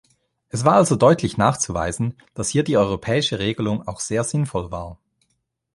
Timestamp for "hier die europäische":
2.49-3.37